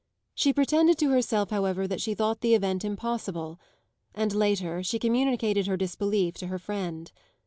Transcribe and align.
She 0.33 0.51
pretended 0.51 0.97
to 0.97 1.11
herself, 1.11 1.51
however, 1.51 1.87
that 1.87 2.01
she 2.01 2.15
thought 2.15 2.41
the 2.41 2.55
event 2.55 2.83
impossible, 2.83 3.59
and, 4.15 4.33
later, 4.33 4.81
she 4.81 4.97
communicated 4.97 5.67
her 5.67 5.77
disbelief 5.77 6.33
to 6.37 6.47
her 6.47 6.57
friend. 6.57 7.11